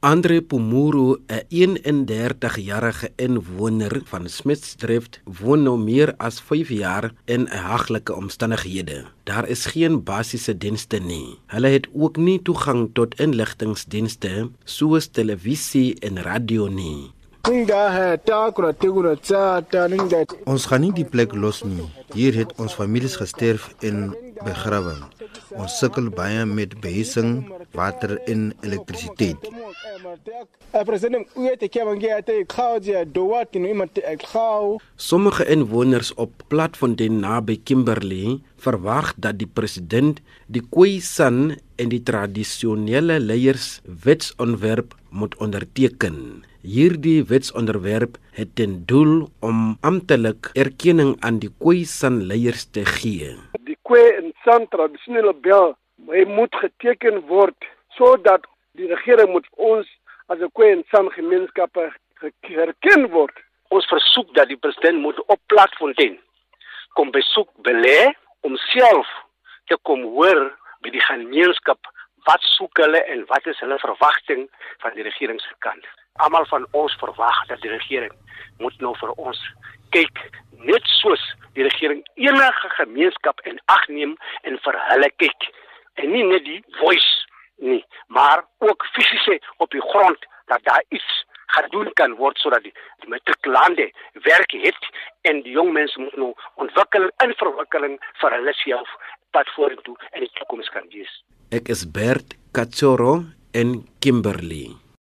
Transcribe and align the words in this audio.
Andre 0.00 0.42
Pumuru, 0.42 1.18
'n 1.26 1.42
31-jarige 1.48 3.10
inwoner 3.16 4.00
van 4.04 4.28
Smitsdrift, 4.28 5.20
woon 5.24 5.62
nou 5.62 5.78
meer 5.78 6.14
as 6.16 6.40
5 6.40 6.68
jaar 6.68 7.12
in 7.24 7.48
'n 7.50 7.56
haglike 7.66 8.14
omstandighede. 8.14 9.04
Daar 9.24 9.48
is 9.48 9.66
geen 9.66 10.02
basiese 10.02 10.58
dienste 10.58 10.98
nie. 10.98 11.38
Hulle 11.46 11.68
het 11.68 11.88
ook 11.92 12.16
nie 12.16 12.42
toegang 12.42 12.90
tot 12.92 13.18
inligtingdienste 13.20 14.50
soos 14.64 15.06
televisie 15.06 15.98
en 15.98 16.22
radio 16.22 16.68
nie. 16.68 17.10
Ons 20.44 20.66
gaan 20.68 20.82
nie 20.84 20.92
die 20.92 21.06
plek 21.08 21.32
los 21.32 21.62
nie. 21.64 21.86
Hier 22.12 22.34
het 22.36 22.50
ons 22.60 22.74
families 22.76 23.14
gesterf 23.16 23.70
en 23.80 24.10
begrawe. 24.44 24.92
Ons 25.56 25.78
sukkel 25.80 26.10
baie 26.12 26.44
met 26.44 26.74
behuising, 26.82 27.48
water 27.72 28.18
en 28.28 28.50
elektrisiteit. 28.60 29.48
Sommige 34.96 35.46
inwoners 35.48 36.12
op 36.14 36.44
Platfontein 36.52 37.20
naby 37.24 37.56
Kimberley 37.64 38.42
verwag 38.60 39.14
dat 39.16 39.40
die 39.40 39.48
president 39.48 40.20
die 40.52 40.62
Khoisan 40.68 41.56
en 41.80 41.88
die 41.88 42.02
tradisionele 42.02 43.16
leiers 43.20 43.80
wetsontwerp 44.04 44.92
moet 45.08 45.36
onderteken. 45.40 46.44
Hierdie 46.68 47.24
wetsonderwerp 47.24 48.16
het 48.36 48.50
ten 48.56 48.72
doel 48.86 49.28
om 49.40 49.78
amptelik 49.80 50.50
erkenning 50.52 51.14
aan 51.24 51.38
die 51.40 51.48
Khoisan 51.62 52.18
leiers 52.28 52.66
te 52.76 52.82
gee. 52.84 53.30
Die 53.64 53.76
Khoi 53.88 54.02
en 54.18 54.34
San 54.44 54.66
tradisionele 54.74 55.32
bel 55.46 55.72
moet 56.28 56.58
geteken 56.60 57.22
word 57.30 57.68
sodat 57.96 58.44
die 58.76 58.90
regering 58.92 59.32
moet 59.32 59.48
ons 59.70 59.88
as 60.28 60.44
'n 60.44 60.52
Khoi 60.52 60.68
en 60.74 60.84
San 60.92 61.08
gemeenskappe 61.16 61.88
herken 62.40 63.08
word. 63.16 63.36
Ons 63.68 63.88
versoek 63.88 64.34
dat 64.34 64.48
die 64.48 64.60
president 64.60 65.00
moet 65.00 65.18
op 65.26 65.40
Platfontein 65.46 66.18
kom 66.92 67.10
besoek 67.10 67.48
belê 67.64 68.12
om 68.40 68.56
self 68.56 69.08
te 69.66 69.76
kom 69.82 70.02
hoor 70.02 70.52
by 70.82 70.90
die 70.90 71.06
gemeenskap 71.08 71.80
soek 72.78 72.86
hulle 72.86 73.04
en 73.12 73.24
wat 73.26 73.46
is 73.46 73.58
hulle 73.60 73.78
verwagting 73.78 74.48
van 74.82 74.94
die 74.94 75.02
regering 75.02 75.40
se 75.40 75.54
kant 75.58 75.84
almal 76.24 76.46
van 76.46 76.66
ons 76.72 76.94
verwag 77.00 77.46
dat 77.48 77.60
die 77.62 77.70
regering 77.70 78.12
moet 78.58 78.78
nou 78.80 78.94
vir 79.00 79.10
ons 79.16 79.38
kyk 79.90 80.18
net 80.66 80.84
soos 81.00 81.22
die 81.54 81.64
regering 81.66 82.02
enige 82.14 82.70
gemeenskap 82.78 83.40
in 83.46 83.58
ag 83.66 83.88
neem 83.88 84.16
en 84.42 84.58
vir 84.64 84.78
hulle 84.90 85.10
kyk 85.22 85.48
en 85.96 86.12
nie 86.12 86.24
net 86.24 86.44
die 86.44 86.62
voice 86.78 87.26
nie 87.58 87.82
maar 88.06 88.44
ook 88.58 88.86
fisies 88.94 89.40
op 89.58 89.70
die 89.70 89.82
grond 89.90 90.26
dat 90.46 90.62
daar 90.64 90.84
iets 90.88 91.24
gedoen 91.58 91.90
kan 91.94 92.14
word 92.16 92.38
sodat 92.38 92.62
die, 92.62 92.74
die 93.02 93.10
matrikulande 93.10 93.90
werk 94.22 94.52
het 94.52 94.90
en 95.22 95.42
die 95.42 95.56
jong 95.56 95.72
mense 95.72 96.00
moet 96.00 96.16
nou 96.16 96.34
ontwikkel 96.62 97.08
in 97.24 97.38
verwikkeling 97.42 97.98
vir 98.20 98.36
hulle 98.38 98.54
self 98.62 98.98
pad 99.34 99.48
vorentoe 99.56 99.96
en 100.12 100.24
die 100.24 100.34
toekoms 100.38 100.68
kan 100.74 100.86
wees. 100.92 101.22
Ek 101.52 101.72
is 101.72 101.86
Bert 101.88 102.37
Katsoro 102.58 103.24
en 103.52 103.84
Kimberley 104.00 104.74